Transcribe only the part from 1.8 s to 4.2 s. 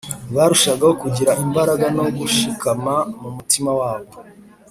no gushikama mu mutima wabo